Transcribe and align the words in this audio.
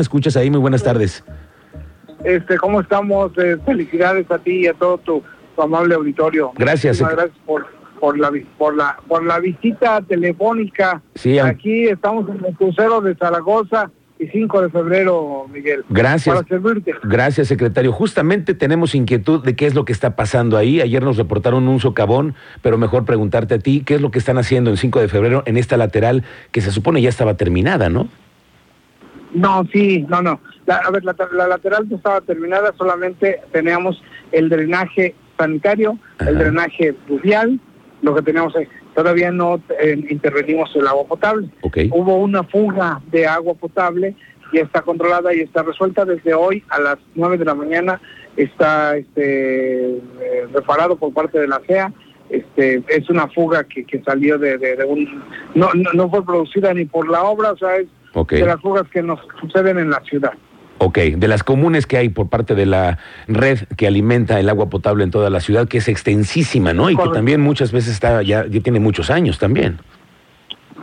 ¿Me 0.00 0.02
escuchas 0.02 0.34
ahí? 0.38 0.50
Muy 0.50 0.60
buenas 0.60 0.82
tardes. 0.82 1.22
Este, 2.24 2.56
¿cómo 2.56 2.80
estamos? 2.80 3.32
Eh, 3.36 3.58
felicidades 3.66 4.30
a 4.30 4.38
ti 4.38 4.60
y 4.60 4.66
a 4.66 4.72
todo 4.72 4.96
tu, 4.96 5.22
tu 5.54 5.60
amable 5.60 5.94
auditorio. 5.94 6.52
Gracias. 6.56 7.02
Muchísimas 7.02 7.16
gracias 7.16 7.38
por, 7.44 7.66
por 8.00 8.18
la 8.18 8.32
por 8.56 8.74
la 8.74 8.96
por 9.06 9.22
la 9.22 9.38
visita 9.40 10.00
telefónica. 10.00 11.02
Sí, 11.16 11.38
Aquí 11.38 11.88
estamos 11.88 12.26
en 12.30 12.42
el 12.42 12.56
crucero 12.56 13.02
de 13.02 13.14
Zaragoza 13.14 13.90
y 14.18 14.28
5 14.28 14.62
de 14.62 14.70
febrero, 14.70 15.46
Miguel. 15.52 15.84
Gracias. 15.90 16.34
Para 16.34 16.48
servirte. 16.48 16.94
Gracias, 17.02 17.48
secretario. 17.48 17.92
Justamente 17.92 18.54
tenemos 18.54 18.94
inquietud 18.94 19.44
de 19.44 19.54
qué 19.54 19.66
es 19.66 19.74
lo 19.74 19.84
que 19.84 19.92
está 19.92 20.16
pasando 20.16 20.56
ahí. 20.56 20.80
Ayer 20.80 21.02
nos 21.02 21.18
reportaron 21.18 21.68
un 21.68 21.78
socavón, 21.78 22.34
pero 22.62 22.78
mejor 22.78 23.04
preguntarte 23.04 23.56
a 23.56 23.58
ti, 23.58 23.82
¿qué 23.84 23.96
es 23.96 24.00
lo 24.00 24.10
que 24.10 24.18
están 24.18 24.38
haciendo 24.38 24.70
en 24.70 24.78
5 24.78 24.98
de 24.98 25.08
febrero 25.08 25.42
en 25.44 25.58
esta 25.58 25.76
lateral 25.76 26.24
que 26.52 26.62
se 26.62 26.70
supone 26.70 27.02
ya 27.02 27.10
estaba 27.10 27.34
terminada, 27.34 27.90
¿no? 27.90 28.08
No, 29.32 29.64
sí, 29.72 30.04
no, 30.08 30.22
no. 30.22 30.40
La, 30.66 30.76
a 30.76 30.90
ver, 30.90 31.04
la, 31.04 31.14
la 31.32 31.48
lateral 31.48 31.88
no 31.88 31.96
estaba 31.96 32.20
terminada, 32.20 32.72
solamente 32.76 33.40
teníamos 33.52 34.02
el 34.32 34.48
drenaje 34.48 35.14
sanitario, 35.38 35.98
Ajá. 36.18 36.30
el 36.30 36.38
drenaje 36.38 36.92
pluvial, 37.06 37.60
lo 38.02 38.14
que 38.14 38.22
teníamos 38.22 38.54
ahí. 38.56 38.66
Todavía 38.94 39.30
no 39.30 39.62
eh, 39.80 39.98
intervenimos 40.10 40.74
el 40.74 40.86
agua 40.86 41.04
potable. 41.06 41.48
Ok. 41.62 41.78
Hubo 41.92 42.16
una 42.16 42.42
fuga 42.42 43.00
de 43.10 43.26
agua 43.26 43.54
potable, 43.54 44.14
ya 44.52 44.62
está 44.62 44.82
controlada 44.82 45.32
y 45.32 45.40
está 45.40 45.62
resuelta 45.62 46.04
desde 46.04 46.34
hoy 46.34 46.64
a 46.68 46.80
las 46.80 46.96
9 47.14 47.38
de 47.38 47.44
la 47.44 47.54
mañana. 47.54 48.00
Está 48.36 48.96
este, 48.96 49.96
eh, 49.96 50.46
reparado 50.52 50.96
por 50.96 51.12
parte 51.12 51.38
de 51.38 51.46
la 51.48 51.60
CEA. 51.66 51.92
Este, 52.30 52.82
es 52.88 53.08
una 53.10 53.26
fuga 53.28 53.64
que, 53.64 53.84
que 53.84 54.00
salió 54.02 54.38
de, 54.38 54.56
de- 54.58 54.76
de 54.76 54.84
un... 54.84 55.22
No, 55.54 55.68
no, 55.74 55.92
no 55.94 56.10
fue 56.10 56.24
producida 56.24 56.72
ni 56.74 56.84
por 56.84 57.08
la 57.08 57.22
obra, 57.24 57.52
o 57.52 57.56
sea, 57.56 57.76
es 57.76 57.86
Ok. 58.14 58.32
de 58.32 58.46
las 58.46 58.60
fugas 58.60 58.88
que 58.88 59.02
nos 59.02 59.20
suceden 59.40 59.78
en 59.78 59.90
la 59.90 60.00
ciudad. 60.00 60.32
Ok, 60.78 60.98
de 60.98 61.28
las 61.28 61.42
comunes 61.44 61.86
que 61.86 61.98
hay 61.98 62.08
por 62.08 62.28
parte 62.30 62.54
de 62.54 62.64
la 62.64 62.98
red 63.28 63.58
que 63.76 63.86
alimenta 63.86 64.40
el 64.40 64.48
agua 64.48 64.70
potable 64.70 65.04
en 65.04 65.10
toda 65.10 65.28
la 65.28 65.40
ciudad, 65.40 65.68
que 65.68 65.78
es 65.78 65.88
extensísima, 65.88 66.72
¿no? 66.72 66.88
Y 66.88 66.96
que 66.96 67.08
también 67.10 67.40
muchas 67.42 67.70
veces 67.70 67.92
está 67.92 68.22
ya, 68.22 68.46
ya 68.46 68.60
tiene 68.60 68.80
muchos 68.80 69.10
años 69.10 69.38
también. 69.38 69.78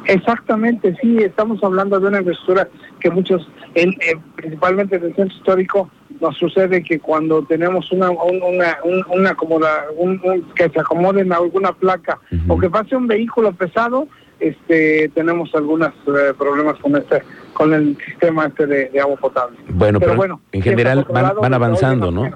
Exactamente, 0.06 0.96
sí, 1.02 1.18
estamos 1.18 1.62
hablando 1.64 2.00
de 2.00 2.08
una 2.08 2.20
infraestructura 2.20 2.68
que 3.00 3.10
muchos, 3.10 3.48
en, 3.76 3.94
principalmente 4.36 4.96
en 4.96 5.04
el 5.06 5.16
centro 5.16 5.36
histórico, 5.36 5.90
nos 6.22 6.38
sucede 6.38 6.82
que 6.84 7.00
cuando 7.00 7.44
tenemos 7.44 7.92
una, 7.92 8.10
un- 8.10 8.42
una, 8.42 8.78
un- 8.84 9.06
una 9.10 9.32
acomoda, 9.32 9.86
un- 9.98 10.22
un- 10.24 10.44
que 10.56 10.70
se 10.70 10.80
acomode 10.80 11.22
en 11.22 11.34
alguna 11.34 11.74
placa 11.74 12.20
o 12.48 12.58
que 12.58 12.70
pase 12.70 12.96
un 12.96 13.08
vehículo 13.08 13.52
pesado, 13.54 14.08
este, 14.40 15.10
tenemos 15.14 15.54
algunos 15.54 15.90
eh, 16.08 16.34
problemas 16.38 16.78
con 16.80 16.96
este, 16.96 17.24
con 17.54 17.74
el 17.74 17.98
sistema 18.06 18.48
este 18.48 18.68
de, 18.68 18.90
de 18.90 19.00
agua 19.00 19.18
potable. 19.18 19.58
Bueno, 19.70 20.00
pero, 20.00 20.16
bueno, 20.16 20.42
en 20.52 20.62
general 20.62 21.06
van, 21.10 21.36
van 21.42 21.54
avanzando, 21.54 22.12
¿no? 22.12 22.32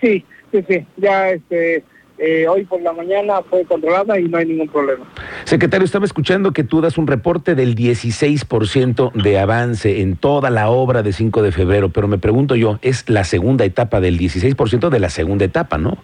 Sí, 0.00 0.24
sí, 0.52 0.64
sí, 0.68 0.86
ya 0.96 1.30
este, 1.30 1.84
eh, 2.18 2.46
hoy 2.48 2.64
por 2.64 2.80
la 2.82 2.92
mañana 2.92 3.42
fue 3.48 3.64
controlada 3.64 4.18
y 4.18 4.24
no 4.24 4.38
hay 4.38 4.46
ningún 4.46 4.68
problema. 4.68 5.04
Secretario, 5.44 5.84
estaba 5.84 6.04
escuchando 6.04 6.52
que 6.52 6.64
tú 6.64 6.80
das 6.80 6.98
un 6.98 7.06
reporte 7.06 7.54
del 7.54 7.74
16% 7.74 9.12
de 9.12 9.38
avance 9.38 10.00
en 10.00 10.16
toda 10.16 10.50
la 10.50 10.68
obra 10.68 11.02
de 11.02 11.12
5 11.12 11.42
de 11.42 11.52
febrero, 11.52 11.88
pero 11.88 12.08
me 12.08 12.18
pregunto 12.18 12.56
yo, 12.56 12.78
es 12.82 13.08
la 13.08 13.24
segunda 13.24 13.64
etapa 13.64 14.00
del 14.00 14.18
16% 14.18 14.88
de 14.88 15.00
la 15.00 15.10
segunda 15.10 15.44
etapa, 15.44 15.78
¿no? 15.78 15.98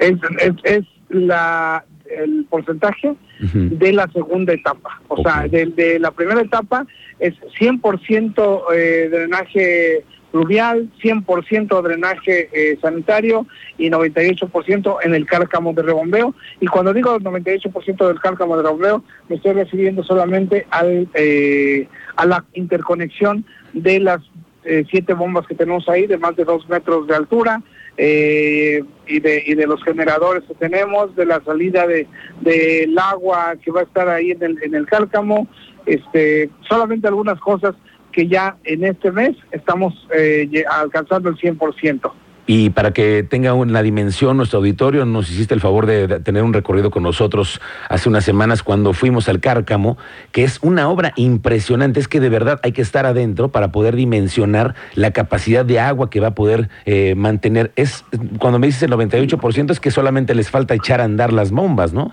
es, 0.00 0.14
es, 0.38 0.54
es 0.64 0.84
la, 1.08 1.84
el 2.18 2.46
porcentaje 2.48 3.14
de 3.40 3.92
la 3.92 4.08
segunda 4.12 4.52
etapa. 4.52 5.00
O 5.08 5.22
sea, 5.22 5.46
de, 5.48 5.66
de 5.66 5.98
la 5.98 6.10
primera 6.10 6.40
etapa 6.40 6.86
es 7.18 7.34
100% 7.58 8.62
eh, 8.74 9.08
drenaje 9.10 10.04
pluvial, 10.30 10.88
100% 11.02 11.82
drenaje 11.82 12.48
eh, 12.52 12.78
sanitario 12.80 13.46
y 13.78 13.90
98% 13.90 14.98
en 15.02 15.14
el 15.14 15.26
cárcamo 15.26 15.72
de 15.72 15.82
rebombeo. 15.82 16.34
Y 16.60 16.66
cuando 16.66 16.92
digo 16.92 17.18
98% 17.18 18.06
del 18.06 18.20
cárcamo 18.20 18.56
de 18.56 18.62
rebombeo, 18.62 19.04
me 19.28 19.36
estoy 19.36 19.52
refiriendo 19.52 20.02
solamente 20.04 20.66
al, 20.70 21.08
eh, 21.14 21.88
a 22.16 22.26
la 22.26 22.44
interconexión 22.54 23.44
de 23.72 24.00
las 24.00 24.20
eh, 24.64 24.84
siete 24.90 25.14
bombas 25.14 25.46
que 25.46 25.54
tenemos 25.54 25.88
ahí 25.88 26.06
de 26.06 26.18
más 26.18 26.36
de 26.36 26.44
dos 26.44 26.68
metros 26.68 27.06
de 27.06 27.16
altura 27.16 27.62
eh, 27.96 28.82
y, 29.06 29.20
de, 29.20 29.42
y 29.46 29.54
de 29.54 29.66
los 29.66 29.82
generadores 29.82 30.44
que 30.44 30.54
tenemos, 30.54 31.14
de 31.16 31.26
la 31.26 31.42
salida 31.44 31.86
de 31.86 32.06
del 32.40 32.98
agua 32.98 33.54
que 33.62 33.70
va 33.70 33.80
a 33.80 33.84
estar 33.84 34.08
ahí 34.08 34.30
en 34.30 34.42
el, 34.42 34.62
en 34.62 34.74
el 34.74 34.86
cárcamo, 34.86 35.46
este, 35.86 36.50
solamente 36.68 37.08
algunas 37.08 37.38
cosas 37.40 37.74
que 38.12 38.26
ya 38.26 38.56
en 38.64 38.84
este 38.84 39.12
mes 39.12 39.36
estamos 39.52 39.94
eh, 40.14 40.64
alcanzando 40.68 41.28
el 41.28 41.36
100%. 41.36 42.12
Y 42.52 42.70
para 42.70 42.92
que 42.92 43.22
tenga 43.22 43.54
una 43.54 43.80
dimensión 43.80 44.36
nuestro 44.36 44.58
auditorio, 44.58 45.04
nos 45.06 45.30
hiciste 45.30 45.54
el 45.54 45.60
favor 45.60 45.86
de, 45.86 46.18
tener 46.18 46.42
un 46.42 46.52
recorrido 46.52 46.90
con 46.90 47.04
nosotros 47.04 47.60
hace 47.88 48.08
unas 48.08 48.24
semanas 48.24 48.64
cuando 48.64 48.92
fuimos 48.92 49.28
al 49.28 49.38
Cárcamo, 49.38 49.96
que 50.32 50.42
es 50.42 50.58
una 50.60 50.88
obra 50.88 51.12
impresionante. 51.14 52.00
Es 52.00 52.08
que 52.08 52.18
de 52.18 52.28
verdad 52.28 52.58
hay 52.64 52.72
que 52.72 52.82
estar 52.82 53.06
adentro 53.06 53.52
para 53.52 53.70
poder 53.70 53.94
dimensionar 53.94 54.74
la 54.96 55.12
capacidad 55.12 55.64
de 55.64 55.78
agua 55.78 56.10
que 56.10 56.18
va 56.18 56.26
a 56.26 56.34
poder 56.34 56.70
eh, 56.86 57.14
mantener. 57.14 57.70
Es 57.76 58.04
Cuando 58.40 58.58
me 58.58 58.66
dices 58.66 58.82
el 58.82 58.90
98% 58.90 59.70
es 59.70 59.78
que 59.78 59.92
solamente 59.92 60.34
les 60.34 60.50
falta 60.50 60.74
echar 60.74 61.00
a 61.00 61.04
andar 61.04 61.32
las 61.32 61.52
bombas, 61.52 61.92
¿no? 61.92 62.10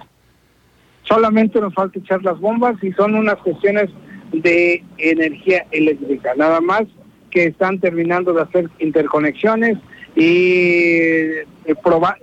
Solamente 1.02 1.60
nos 1.60 1.74
falta 1.74 1.98
echar 1.98 2.22
las 2.22 2.40
bombas 2.40 2.76
y 2.84 2.92
son 2.92 3.16
unas 3.16 3.38
cuestiones 3.38 3.90
de 4.32 4.84
energía 5.00 5.66
eléctrica, 5.72 6.34
nada 6.38 6.62
más 6.62 6.84
que 7.32 7.46
están 7.46 7.80
terminando 7.80 8.34
de 8.34 8.44
hacer 8.44 8.70
interconexiones 8.78 9.80
y, 10.18 11.42
eh, 11.42 11.46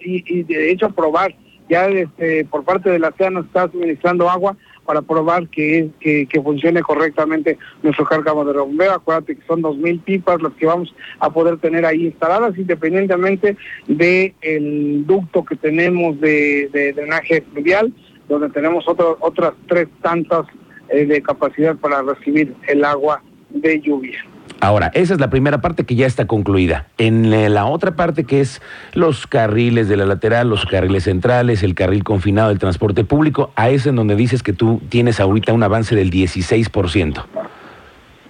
y, 0.01 0.39
y 0.41 0.43
de 0.43 0.71
hecho 0.71 0.91
probar 0.91 1.35
ya 1.69 1.87
este, 1.89 2.45
por 2.45 2.63
parte 2.65 2.91
de 2.91 2.99
la 2.99 3.13
CEA 3.13 3.31
nos 3.31 3.47
está 3.47 3.71
suministrando 3.71 4.29
agua 4.29 4.57
para 4.85 5.01
probar 5.01 5.49
que, 5.49 5.89
que, 5.99 6.27
que 6.27 6.43
funcione 6.43 6.83
correctamente 6.83 7.57
nuestro 7.83 8.05
cárcamo 8.05 8.45
de 8.45 8.53
bombeo. 8.53 8.93
Acuérdate 8.93 9.35
que 9.37 9.47
son 9.47 9.63
dos 9.63 9.79
mil 9.79 9.99
pipas 10.01 10.43
las 10.43 10.53
que 10.55 10.67
vamos 10.67 10.95
a 11.21 11.31
poder 11.31 11.57
tener 11.57 11.87
ahí 11.87 12.05
instaladas, 12.05 12.59
independientemente 12.59 13.57
del 13.87 14.35
el 14.43 15.07
ducto 15.07 15.43
que 15.43 15.57
tenemos 15.57 16.21
de, 16.21 16.69
de 16.71 16.93
drenaje 16.93 17.43
fluvial, 17.53 17.95
donde 18.29 18.51
tenemos 18.51 18.87
otro- 18.87 19.17
otras 19.21 19.55
tres 19.67 19.89
tantas 20.03 20.45
eh, 20.91 21.07
de 21.07 21.23
capacidad 21.23 21.77
para 21.77 22.03
recibir 22.03 22.53
el 22.69 22.85
agua 22.85 23.23
de 23.49 23.81
lluvia. 23.81 24.23
Ahora, 24.61 24.91
esa 24.95 25.15
es 25.15 25.21
la 25.21 25.29
primera 25.31 25.61
parte 25.61 25.85
que 25.85 25.95
ya 25.95 26.07
está 26.07 26.27
concluida. 26.27 26.87
En 26.97 27.33
eh, 27.33 27.49
la 27.49 27.67
otra 27.67 27.97
parte 27.97 28.25
que 28.25 28.41
es 28.41 28.63
los 28.95 29.27
carriles 29.27 29.89
de 29.89 29.97
la 29.97 30.07
lateral, 30.07 30.49
los 30.49 30.65
carriles 30.65 31.05
centrales, 31.05 31.63
el 31.63 31.75
carril 31.75 32.03
confinado 32.05 32.49
del 32.49 32.59
transporte 32.59 33.05
público, 33.05 33.53
a 33.57 33.69
ese 33.71 33.91
en 33.91 33.97
donde 33.97 34.17
dices 34.17 34.43
que 34.43 34.53
tú 34.53 34.81
tienes 34.89 35.21
ahorita 35.21 35.53
un 35.53 35.63
avance 35.63 35.95
del 35.95 36.11
16%. 36.11 37.25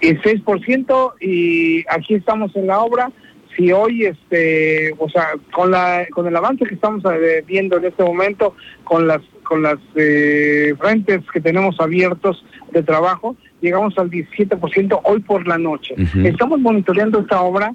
y 0.01 0.07
6% 0.09 1.13
y 1.21 1.85
aquí 1.89 2.15
estamos 2.15 2.55
en 2.55 2.67
la 2.67 2.79
obra. 2.79 3.11
Si 3.55 3.71
hoy, 3.71 4.05
este, 4.05 4.93
o 4.97 5.07
sea, 5.07 5.29
con 5.53 5.71
la 5.71 6.05
con 6.11 6.27
el 6.27 6.35
avance 6.35 6.65
que 6.65 6.75
estamos 6.75 7.01
eh, 7.05 7.41
viendo 7.47 7.77
en 7.77 7.85
este 7.85 8.03
momento, 8.03 8.53
con 8.83 9.07
las 9.07 9.21
con 9.43 9.63
las 9.63 9.77
eh, 9.95 10.73
frentes 10.77 11.21
que 11.31 11.39
tenemos 11.39 11.79
abiertos 11.79 12.43
de 12.71 12.83
trabajo, 12.83 13.37
llegamos 13.61 13.97
al 13.97 14.09
17% 14.09 15.01
hoy 15.03 15.19
por 15.21 15.47
la 15.47 15.57
noche. 15.57 15.95
Estamos 16.23 16.59
monitoreando 16.59 17.19
esta 17.19 17.41
obra 17.41 17.73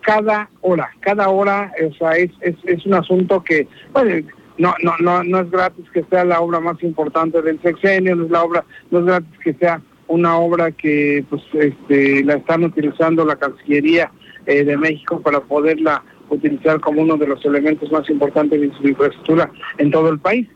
cada 0.00 0.50
hora, 0.60 0.90
cada 1.00 1.28
hora, 1.30 1.72
o 1.82 1.94
sea, 1.94 2.12
es, 2.12 2.30
es, 2.42 2.54
es 2.64 2.84
un 2.84 2.94
asunto 2.94 3.42
que, 3.42 3.66
bueno, 3.92 4.26
no, 4.58 4.74
no, 4.82 4.92
no, 5.00 5.24
no 5.24 5.40
es 5.40 5.50
gratis 5.50 5.86
que 5.92 6.04
sea 6.04 6.24
la 6.24 6.40
obra 6.40 6.60
más 6.60 6.82
importante 6.82 7.42
del 7.42 7.60
sexenio, 7.62 8.14
no 8.14 8.24
es 8.24 8.30
la 8.30 8.44
obra, 8.44 8.64
no 8.90 9.00
es 9.00 9.04
gratis 9.06 9.38
que 9.42 9.54
sea 9.54 9.80
una 10.06 10.36
obra 10.36 10.70
que 10.70 11.24
pues 11.28 11.42
este, 11.54 12.22
la 12.22 12.34
están 12.34 12.64
utilizando 12.64 13.24
la 13.24 13.36
Cancillería 13.36 14.12
eh, 14.46 14.62
de 14.64 14.76
México 14.76 15.20
para 15.20 15.40
poderla 15.40 16.02
utilizar 16.28 16.80
como 16.80 17.02
uno 17.02 17.16
de 17.16 17.26
los 17.26 17.44
elementos 17.44 17.90
más 17.90 18.08
importantes 18.10 18.60
de 18.60 18.70
su 18.76 18.86
infraestructura 18.86 19.50
en 19.78 19.90
todo 19.90 20.10
el 20.10 20.18
país. 20.18 20.46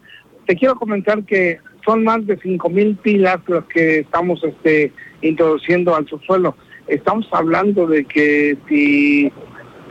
Te 0.46 0.56
quiero 0.56 0.76
comentar 0.76 1.24
que 1.24 1.58
son 1.84 2.04
más 2.04 2.26
de 2.26 2.38
5.000 2.38 2.96
pilas 2.98 3.38
las 3.46 3.64
que 3.64 4.00
estamos 4.00 4.42
este, 4.44 4.92
introduciendo 5.22 5.94
al 5.94 6.06
subsuelo. 6.06 6.56
Estamos 6.86 7.26
hablando 7.32 7.86
de 7.86 8.04
que 8.04 8.56
si 8.68 9.32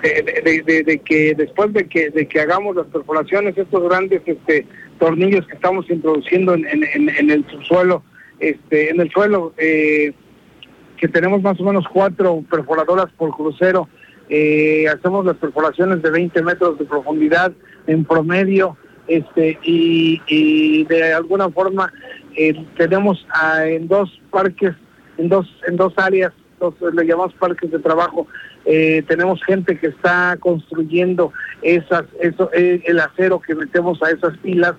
de, 0.03 1.01
que 1.03 1.33
después 1.35 1.73
de 1.73 1.87
que 1.87 2.09
de 2.11 2.27
que 2.27 2.39
hagamos 2.39 2.75
las 2.75 2.85
perforaciones, 2.87 3.57
estos 3.57 3.83
grandes 3.89 4.21
este, 4.25 4.65
tornillos 4.99 5.45
que 5.47 5.55
estamos 5.55 5.89
introduciendo 5.89 6.53
en, 6.53 6.65
en- 6.67 6.83
en- 6.93 7.09
en 7.09 7.31
el 7.31 7.45
subsuelo, 7.49 8.03
este, 8.39 8.89
en 8.91 8.99
el 9.01 9.09
suelo, 9.11 9.53
eh, 9.57 10.13
que 10.97 11.07
tenemos 11.07 11.41
más 11.41 11.59
o 11.59 11.63
menos 11.63 11.85
cuatro 11.91 12.43
perforadoras 12.49 13.07
por 13.17 13.35
crucero, 13.35 13.87
eh, 14.29 14.85
hacemos 14.87 15.25
las 15.25 15.37
perforaciones 15.37 16.01
de 16.01 16.09
20 16.11 16.41
metros 16.43 16.77
de 16.79 16.85
profundidad 16.85 17.51
en 17.87 18.03
promedio, 18.05 18.75
este, 19.07 19.57
y, 19.63 20.21
y 20.27 20.83
de 20.85 21.13
alguna 21.13 21.49
forma 21.49 21.91
eh, 22.35 22.53
tenemos 22.77 23.25
en 23.65 23.87
dos 23.87 24.21
parques, 24.29 24.75
en 25.17 25.29
dos, 25.29 25.47
en 25.67 25.77
dos 25.77 25.93
áreas 25.97 26.33
los 26.59 26.73
le 26.93 27.05
llamamos 27.05 27.33
parques 27.35 27.69
de 27.71 27.79
trabajo. 27.79 28.27
Eh, 28.65 29.03
tenemos 29.07 29.41
gente 29.43 29.77
que 29.77 29.87
está 29.87 30.35
construyendo 30.39 31.31
esas, 31.61 32.03
eso, 32.19 32.49
eh, 32.53 32.81
el 32.85 32.99
acero 32.99 33.39
que 33.39 33.55
metemos 33.55 34.01
a 34.03 34.09
esas 34.09 34.37
pilas 34.39 34.73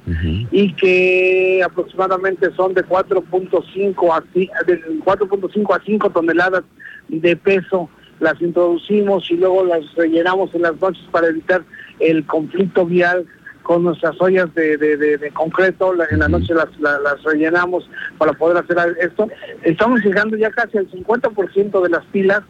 y 0.50 0.74
que 0.74 1.62
aproximadamente 1.64 2.50
son 2.54 2.74
de 2.74 2.84
4.5 2.84 4.12
a, 4.12 4.64
de 4.64 4.84
4.5 5.00 5.76
a 5.76 5.82
5 5.84 6.10
toneladas 6.10 6.64
de 7.08 7.36
peso. 7.36 7.88
Las 8.20 8.40
introducimos 8.42 9.30
y 9.30 9.36
luego 9.36 9.64
las 9.64 9.94
rellenamos 9.94 10.52
en 10.54 10.62
las 10.62 10.78
noches 10.80 11.04
para 11.12 11.28
evitar 11.28 11.62
el 12.00 12.26
conflicto 12.26 12.84
vial 12.84 13.24
con 13.68 13.84
nuestras 13.84 14.18
ollas 14.18 14.48
de, 14.54 15.30
concreto, 15.34 15.92
en 16.10 16.20
la 16.20 16.28
noche 16.28 16.54
las, 16.54 16.68
las, 16.80 17.22
rellenamos 17.22 17.86
para 18.16 18.32
poder 18.32 18.56
hacer 18.56 18.96
esto. 18.98 19.28
Estamos 19.62 20.02
llegando 20.02 20.38
ya 20.38 20.50
casi 20.50 20.78
al 20.78 20.90
50% 20.90 21.82
de 21.82 21.90
las 21.90 22.02
pilas. 22.06 22.40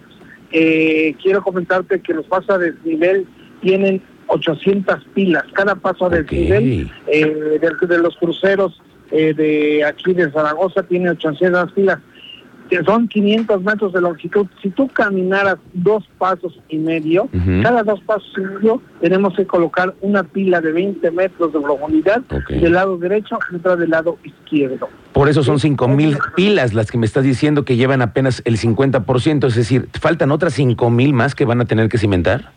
Eh, 0.52 1.16
quiero 1.20 1.42
comentarte 1.42 2.00
que 2.02 2.14
los 2.14 2.24
pasos 2.26 2.50
a 2.50 2.58
desnivel 2.58 3.26
tienen 3.60 4.00
800 4.28 5.06
pilas. 5.12 5.42
Cada 5.54 5.74
paso 5.74 6.06
a 6.06 6.10
desnivel 6.10 6.88
eh, 7.08 7.58
de, 7.60 7.98
los 7.98 8.16
cruceros 8.16 8.80
eh, 9.10 9.34
de 9.34 9.84
aquí 9.84 10.14
de 10.14 10.30
Zaragoza 10.30 10.84
tiene 10.84 11.10
800 11.10 11.72
pilas 11.72 11.98
que 12.68 12.82
son 12.84 13.08
500 13.08 13.62
metros 13.62 13.92
de 13.92 14.00
longitud, 14.00 14.46
si 14.62 14.70
tú 14.70 14.88
caminaras 14.88 15.56
dos 15.72 16.04
pasos 16.18 16.58
y 16.68 16.78
medio, 16.78 17.28
cada 17.62 17.82
dos 17.82 18.00
pasos 18.02 18.30
y 18.36 18.40
medio 18.40 18.82
tenemos 19.00 19.34
que 19.34 19.46
colocar 19.46 19.94
una 20.00 20.22
pila 20.22 20.60
de 20.60 20.72
20 20.72 21.10
metros 21.10 21.52
de 21.52 21.60
profundidad 21.60 22.20
del 22.48 22.72
lado 22.72 22.98
derecho 22.98 23.38
y 23.50 23.56
otra 23.56 23.76
del 23.76 23.90
lado 23.90 24.18
izquierdo. 24.22 24.88
Por 25.12 25.28
eso 25.28 25.42
son 25.42 25.58
5 25.58 25.88
mil 25.88 26.18
pilas 26.36 26.74
las 26.74 26.90
que 26.90 26.98
me 26.98 27.06
estás 27.06 27.24
diciendo 27.24 27.64
que 27.64 27.76
llevan 27.76 28.02
apenas 28.02 28.42
el 28.44 28.58
50%, 28.58 29.46
es 29.46 29.54
decir, 29.54 29.88
¿faltan 30.00 30.30
otras 30.30 30.52
5 30.54 30.90
mil 30.90 31.12
más 31.12 31.34
que 31.34 31.44
van 31.44 31.60
a 31.60 31.64
tener 31.64 31.88
que 31.88 31.98
cimentar? 31.98 32.52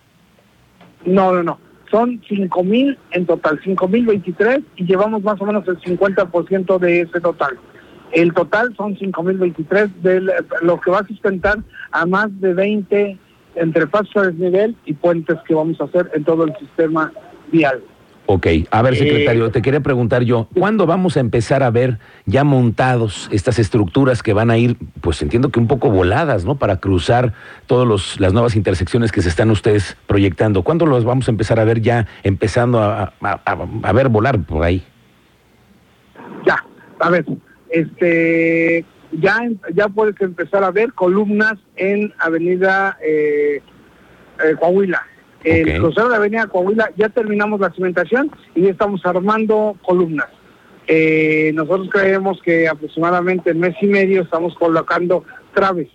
No, 1.05 1.33
no, 1.33 1.43
no. 1.43 1.59
Son 1.89 2.21
5 2.27 2.63
mil 2.63 2.97
en 3.11 3.25
total, 3.25 3.59
5 3.63 3.87
mil 3.87 4.05
23 4.05 4.59
y 4.77 4.85
llevamos 4.85 5.23
más 5.23 5.41
o 5.41 5.45
menos 5.45 5.67
el 5.67 5.77
50% 5.79 6.79
de 6.79 7.01
ese 7.01 7.19
total. 7.19 7.57
El 8.11 8.33
total 8.33 8.75
son 8.75 8.95
5.023 8.95 9.93
de 10.01 10.21
lo 10.61 10.79
que 10.79 10.91
va 10.91 10.99
a 10.99 11.07
sustentar 11.07 11.59
a 11.91 12.05
más 12.05 12.29
de 12.41 12.53
20 12.53 13.17
entre 13.55 13.87
pasos 13.87 14.15
a 14.15 14.21
desnivel 14.23 14.75
y 14.85 14.93
puentes 14.93 15.37
que 15.47 15.53
vamos 15.53 15.79
a 15.81 15.85
hacer 15.85 16.09
en 16.13 16.23
todo 16.23 16.45
el 16.45 16.55
sistema 16.57 17.11
vial. 17.51 17.81
Ok, 18.27 18.47
a 18.69 18.81
ver, 18.81 18.95
secretario, 18.95 19.51
te 19.51 19.61
quería 19.61 19.81
preguntar 19.81 20.23
yo, 20.23 20.47
¿cuándo 20.57 20.85
vamos 20.85 21.17
a 21.17 21.19
empezar 21.19 21.63
a 21.63 21.69
ver 21.69 21.99
ya 22.25 22.45
montados 22.45 23.27
estas 23.31 23.59
estructuras 23.59 24.23
que 24.23 24.31
van 24.31 24.51
a 24.51 24.57
ir, 24.57 24.77
pues 25.01 25.21
entiendo 25.21 25.49
que 25.49 25.59
un 25.59 25.67
poco 25.67 25.89
voladas, 25.89 26.45
¿no? 26.45 26.55
Para 26.55 26.77
cruzar 26.77 27.33
todas 27.65 28.19
las 28.19 28.31
nuevas 28.31 28.55
intersecciones 28.55 29.11
que 29.11 29.21
se 29.21 29.27
están 29.27 29.51
ustedes 29.51 29.97
proyectando. 30.07 30.63
¿Cuándo 30.63 30.85
los 30.85 31.03
vamos 31.03 31.27
a 31.27 31.31
empezar 31.31 31.59
a 31.59 31.65
ver 31.65 31.81
ya 31.81 32.07
empezando 32.23 32.79
a, 32.79 33.11
a 33.21 33.91
ver 33.91 34.07
volar 34.07 34.41
por 34.43 34.63
ahí? 34.63 34.81
Ya, 36.45 36.63
a 36.99 37.09
ver, 37.09 37.25
este 37.71 38.85
ya 39.11 39.41
ya 39.73 39.87
puedes 39.89 40.19
empezar 40.21 40.63
a 40.63 40.71
ver 40.71 40.93
columnas 40.93 41.55
en 41.75 42.13
Avenida 42.19 42.97
eh, 43.03 43.61
eh, 44.43 44.55
Coahuila. 44.59 45.01
El 45.43 45.79
crucero 45.79 46.09
de 46.09 46.17
Avenida 46.17 46.45
Coahuila 46.47 46.91
ya 46.97 47.09
terminamos 47.09 47.59
la 47.59 47.71
cimentación 47.71 48.31
y 48.53 48.61
ya 48.63 48.69
estamos 48.69 49.03
armando 49.05 49.75
columnas. 49.81 50.27
Eh, 50.87 51.51
nosotros 51.55 51.89
creemos 51.91 52.39
que 52.41 52.67
aproximadamente 52.67 53.51
en 53.51 53.59
mes 53.59 53.75
y 53.81 53.87
medio 53.87 54.21
estamos 54.21 54.53
colocando 54.55 55.23
traves, 55.53 55.87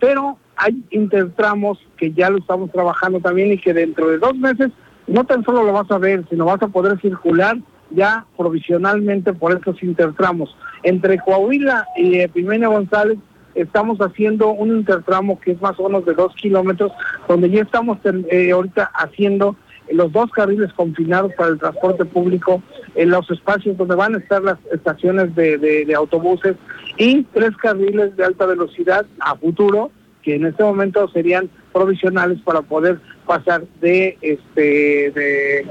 pero 0.00 0.38
hay 0.56 0.82
intertramos 0.90 1.78
que 1.96 2.12
ya 2.12 2.30
lo 2.30 2.38
estamos 2.38 2.70
trabajando 2.70 3.20
también 3.20 3.52
y 3.52 3.58
que 3.58 3.74
dentro 3.74 4.08
de 4.08 4.18
dos 4.18 4.36
meses 4.36 4.70
no 5.06 5.24
tan 5.24 5.44
solo 5.44 5.64
lo 5.64 5.72
vas 5.72 5.90
a 5.90 5.98
ver, 5.98 6.24
sino 6.30 6.46
vas 6.46 6.62
a 6.62 6.68
poder 6.68 6.98
circular 7.00 7.58
ya 7.94 8.26
provisionalmente 8.36 9.32
por 9.32 9.52
estos 9.52 9.82
intertramos. 9.82 10.56
Entre 10.82 11.18
Coahuila 11.18 11.86
y 11.96 12.18
Epimenia 12.18 12.68
González 12.68 13.18
estamos 13.54 13.98
haciendo 13.98 14.50
un 14.50 14.76
intertramo 14.76 15.40
que 15.40 15.52
es 15.52 15.62
más 15.62 15.78
o 15.78 15.84
menos 15.84 16.04
de 16.04 16.14
dos 16.14 16.34
kilómetros, 16.34 16.92
donde 17.28 17.50
ya 17.50 17.62
estamos 17.62 17.98
eh, 18.04 18.50
ahorita 18.50 18.90
haciendo 18.94 19.56
los 19.90 20.12
dos 20.12 20.30
carriles 20.30 20.72
confinados 20.72 21.32
para 21.36 21.50
el 21.50 21.58
transporte 21.58 22.04
público, 22.04 22.62
en 22.94 23.10
los 23.10 23.30
espacios 23.30 23.76
donde 23.76 23.94
van 23.94 24.14
a 24.14 24.18
estar 24.18 24.42
las 24.42 24.58
estaciones 24.72 25.34
de, 25.34 25.58
de, 25.58 25.94
autobuses 25.94 26.56
y 26.96 27.22
tres 27.34 27.56
carriles 27.56 28.16
de 28.16 28.24
alta 28.24 28.46
velocidad 28.46 29.04
a 29.20 29.36
futuro, 29.36 29.90
que 30.22 30.36
en 30.36 30.46
este 30.46 30.62
momento 30.62 31.06
serían 31.08 31.50
provisionales 31.72 32.40
para 32.40 32.62
poder 32.62 32.98
pasar 33.26 33.64
de 33.80 34.16
este 34.22 35.10
de, 35.10 35.66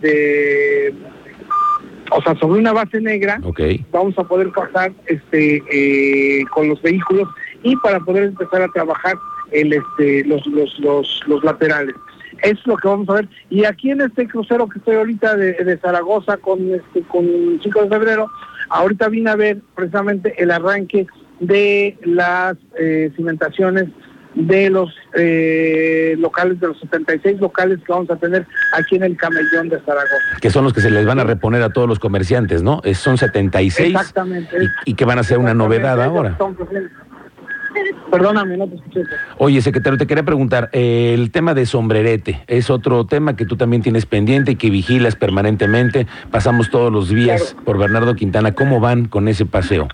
de 0.00 0.94
o 2.10 2.22
sea, 2.22 2.34
sobre 2.36 2.60
una 2.60 2.72
base 2.72 3.00
negra, 3.00 3.40
vamos 3.92 4.18
a 4.18 4.24
poder 4.24 4.50
pasar 4.52 4.92
este 5.06 5.62
eh, 5.70 6.44
con 6.50 6.68
los 6.68 6.80
vehículos 6.82 7.28
y 7.62 7.76
para 7.76 8.00
poder 8.00 8.24
empezar 8.24 8.62
a 8.62 8.68
trabajar 8.68 9.16
el 9.50 9.72
este 9.72 10.24
los 10.24 10.46
los 10.46 10.78
los, 10.78 11.22
los 11.26 11.44
laterales. 11.44 11.94
Es 12.42 12.64
lo 12.66 12.76
que 12.76 12.86
vamos 12.86 13.08
a 13.08 13.14
ver. 13.14 13.28
Y 13.50 13.64
aquí 13.64 13.90
en 13.90 14.00
este 14.00 14.28
crucero 14.28 14.68
que 14.68 14.78
estoy 14.78 14.96
ahorita 14.96 15.36
de, 15.36 15.78
Zaragoza 15.78 16.36
con 16.36 16.72
este 16.72 17.02
con 17.02 17.26
5 17.62 17.82
de 17.82 17.88
febrero, 17.88 18.30
ahorita 18.68 19.08
vine 19.08 19.30
a 19.30 19.36
ver 19.36 19.60
precisamente 19.74 20.34
el 20.40 20.50
arranque 20.50 21.06
de 21.40 21.96
las 22.04 22.56
eh, 22.78 23.10
cimentaciones 23.16 23.86
de 24.34 24.70
los 24.70 24.94
eh, 25.14 26.14
locales, 26.18 26.60
de 26.60 26.68
los 26.68 26.78
76 26.80 27.40
locales 27.40 27.78
que 27.84 27.92
vamos 27.92 28.10
a 28.10 28.16
tener 28.16 28.46
aquí 28.72 28.96
en 28.96 29.04
el 29.04 29.16
camellón 29.16 29.68
de 29.68 29.80
Zaragoza. 29.80 30.38
Que 30.40 30.50
son 30.50 30.64
los 30.64 30.72
que 30.72 30.80
se 30.80 30.90
les 30.90 31.06
van 31.06 31.18
a 31.18 31.24
reponer 31.24 31.62
a 31.62 31.70
todos 31.70 31.88
los 31.88 31.98
comerciantes, 31.98 32.62
¿no? 32.62 32.82
Son 32.94 33.18
76. 33.18 33.90
Exactamente. 33.90 34.56
Y, 34.84 34.94
que 34.94 35.04
van 35.04 35.18
a 35.18 35.22
ser 35.22 35.38
una 35.38 35.54
novedad 35.54 36.00
ahora. 36.02 36.36
Perdóname, 38.10 38.56
no 38.56 38.68
te 38.68 38.76
escuché. 38.76 39.02
Oye, 39.36 39.60
secretario, 39.60 39.98
te 39.98 40.06
quería 40.06 40.24
preguntar, 40.24 40.68
el 40.72 41.30
tema 41.30 41.54
de 41.54 41.66
sombrerete 41.66 42.42
es 42.46 42.70
otro 42.70 43.06
tema 43.06 43.36
que 43.36 43.44
tú 43.44 43.56
también 43.56 43.82
tienes 43.82 44.06
pendiente 44.06 44.52
y 44.52 44.56
que 44.56 44.70
vigilas 44.70 45.14
permanentemente. 45.16 46.06
Pasamos 46.30 46.70
todos 46.70 46.92
los 46.92 47.08
días 47.08 47.56
por 47.64 47.78
Bernardo 47.78 48.14
Quintana. 48.14 48.52
¿Cómo 48.52 48.80
van 48.80 49.06
con 49.06 49.28
ese 49.28 49.46
paseo? 49.46 49.88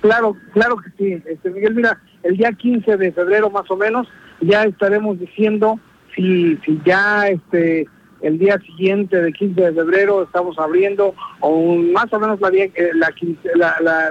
Claro, 0.00 0.36
claro 0.52 0.76
que 0.76 0.90
sí. 0.96 1.22
Este, 1.26 1.50
Miguel, 1.50 1.74
mira, 1.74 2.00
el 2.22 2.36
día 2.36 2.52
15 2.52 2.96
de 2.96 3.12
febrero 3.12 3.50
más 3.50 3.70
o 3.70 3.76
menos 3.76 4.06
ya 4.40 4.64
estaremos 4.64 5.18
diciendo 5.18 5.78
si, 6.14 6.56
si 6.64 6.80
ya 6.84 7.28
este 7.28 7.86
el 8.22 8.38
día 8.38 8.58
siguiente 8.58 9.20
de 9.20 9.32
15 9.32 9.60
de 9.60 9.72
febrero 9.72 10.22
estamos 10.22 10.58
abriendo 10.58 11.14
o 11.40 11.76
más 11.76 12.12
o 12.12 12.20
menos 12.20 12.40
la, 12.40 12.48
eh, 12.48 12.90
la, 13.54 13.76
la, 13.80 14.10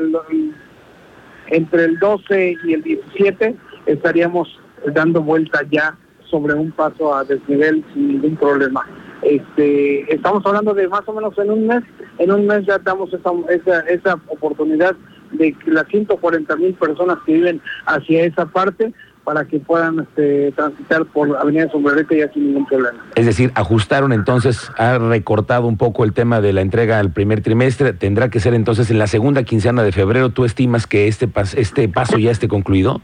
entre 1.48 1.86
el 1.86 2.00
12 2.00 2.58
y 2.66 2.74
el 2.74 2.82
17 2.82 3.56
estaríamos 3.86 4.60
dando 4.94 5.22
vuelta 5.22 5.62
ya 5.70 5.96
sobre 6.30 6.54
un 6.54 6.72
paso 6.72 7.14
a 7.14 7.24
desnivel 7.24 7.84
sin 7.94 8.08
ningún 8.08 8.36
problema. 8.36 8.88
Este, 9.22 10.14
estamos 10.14 10.46
hablando 10.46 10.74
de 10.74 10.88
más 10.88 11.02
o 11.08 11.14
menos 11.14 11.38
en 11.38 11.52
un 11.52 11.68
mes, 11.68 11.84
en 12.20 12.32
un 12.32 12.48
mes 12.48 12.66
ya 12.66 12.78
damos 12.80 13.14
esa, 13.14 13.32
esa, 13.50 13.80
esa 13.82 14.20
oportunidad 14.28 14.96
de 15.40 15.56
las 15.66 15.88
140 15.88 16.56
mil 16.58 16.74
personas 16.76 17.18
que 17.26 17.34
viven 17.34 17.62
hacia 17.86 18.26
esa 18.26 18.46
parte 18.46 18.94
para 19.24 19.46
que 19.46 19.60
puedan 19.60 20.00
este, 20.00 20.52
transitar 20.54 21.06
por 21.06 21.38
Avenida 21.38 21.70
Sombrerete 21.70 22.18
ya 22.18 22.32
sin 22.32 22.48
ningún 22.48 22.66
problema. 22.66 22.98
Es 23.16 23.26
decir, 23.26 23.52
ajustaron 23.56 24.12
entonces, 24.12 24.72
ha 24.78 24.98
recortado 24.98 25.68
un 25.68 25.78
poco 25.78 26.04
el 26.04 26.14
tema 26.14 26.42
de 26.42 26.52
la 26.52 26.62
entrega 26.62 27.00
al 27.00 27.12
primer 27.12 27.42
trimestre, 27.42 27.94
tendrá 27.94 28.30
que 28.30 28.40
ser 28.40 28.54
entonces 28.54 28.90
en 28.90 28.98
la 28.98 29.08
segunda 29.08 29.44
quincena 29.44 29.84
de 29.84 29.92
febrero, 29.92 30.30
¿tú 30.30 30.46
estimas 30.46 30.88
que 30.88 31.08
este, 31.08 31.30
este 31.58 31.90
paso 31.90 32.18
ya 32.18 32.32
esté 32.32 32.48
concluido? 32.48 33.02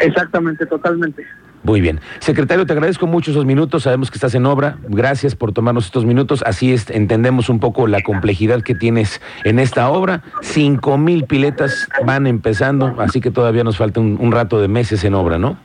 Exactamente, 0.00 0.64
totalmente. 0.66 1.22
Muy 1.64 1.80
bien. 1.80 2.00
Secretario, 2.18 2.66
te 2.66 2.72
agradezco 2.72 3.06
mucho 3.06 3.30
esos 3.30 3.44
minutos. 3.44 3.84
Sabemos 3.84 4.10
que 4.10 4.16
estás 4.16 4.34
en 4.34 4.46
obra. 4.46 4.78
Gracias 4.88 5.36
por 5.36 5.52
tomarnos 5.52 5.86
estos 5.86 6.04
minutos. 6.04 6.42
Así 6.44 6.72
es, 6.72 6.90
entendemos 6.90 7.48
un 7.48 7.60
poco 7.60 7.86
la 7.86 8.02
complejidad 8.02 8.62
que 8.62 8.74
tienes 8.74 9.20
en 9.44 9.58
esta 9.58 9.88
obra. 9.90 10.22
Cinco 10.40 10.98
mil 10.98 11.24
piletas 11.24 11.88
van 12.04 12.26
empezando, 12.26 12.96
así 12.98 13.20
que 13.20 13.30
todavía 13.30 13.62
nos 13.62 13.76
falta 13.76 14.00
un, 14.00 14.32
rato 14.32 14.60
de 14.60 14.66
meses 14.66 15.04
en 15.04 15.14
obra, 15.14 15.38
¿no? 15.38 15.58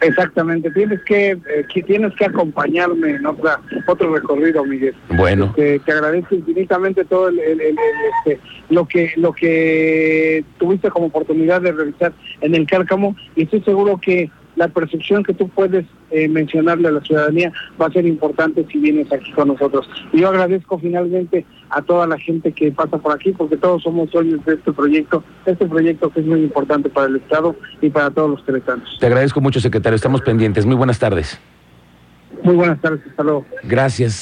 Exactamente, 0.00 0.70
tienes 0.70 1.02
que, 1.02 1.30
eh, 1.30 1.82
tienes 1.84 2.14
que 2.14 2.26
acompañarme 2.26 3.16
en 3.16 3.26
otra, 3.26 3.58
otro 3.86 4.14
recorrido, 4.14 4.64
Miguel. 4.64 4.94
Bueno. 5.16 5.52
Te, 5.56 5.80
agradezco 5.88 6.36
infinitamente 6.36 7.04
todo 7.04 7.30
el, 7.30 7.38
este, 7.40 8.38
lo 8.68 8.86
que 8.86 9.12
lo 9.16 9.32
que 9.32 10.44
tuviste 10.58 10.90
como 10.90 11.06
oportunidad 11.06 11.62
de 11.62 11.72
revisar 11.72 12.12
en 12.42 12.54
el 12.54 12.66
Cárcamo 12.66 13.16
y 13.34 13.42
estoy 13.42 13.62
seguro 13.62 13.98
que 13.98 14.30
la 14.58 14.68
percepción 14.68 15.22
que 15.22 15.32
tú 15.32 15.48
puedes 15.48 15.86
eh, 16.10 16.28
mencionarle 16.28 16.88
a 16.88 16.90
la 16.90 17.00
ciudadanía 17.00 17.52
va 17.80 17.86
a 17.86 17.92
ser 17.92 18.06
importante 18.06 18.66
si 18.70 18.78
vienes 18.78 19.10
aquí 19.12 19.30
con 19.32 19.48
nosotros. 19.48 19.88
Y 20.12 20.20
yo 20.20 20.28
agradezco 20.28 20.78
finalmente 20.78 21.46
a 21.70 21.80
toda 21.80 22.06
la 22.06 22.18
gente 22.18 22.52
que 22.52 22.72
pasa 22.72 22.98
por 22.98 23.12
aquí, 23.12 23.32
porque 23.32 23.56
todos 23.56 23.82
somos 23.82 24.10
socios 24.10 24.44
de 24.44 24.54
este 24.54 24.72
proyecto, 24.72 25.22
este 25.46 25.66
proyecto 25.66 26.10
que 26.10 26.20
es 26.20 26.26
muy 26.26 26.42
importante 26.42 26.88
para 26.88 27.06
el 27.06 27.16
Estado 27.16 27.54
y 27.80 27.88
para 27.88 28.10
todos 28.10 28.30
los 28.30 28.42
queretanos. 28.42 28.96
Te 28.98 29.06
agradezco 29.06 29.40
mucho, 29.40 29.60
secretario. 29.60 29.94
Estamos 29.94 30.22
pendientes. 30.22 30.66
Muy 30.66 30.76
buenas 30.76 30.98
tardes. 30.98 31.38
Muy 32.42 32.56
buenas 32.56 32.80
tardes. 32.80 33.00
Hasta 33.08 33.22
luego. 33.22 33.46
Gracias. 33.62 34.16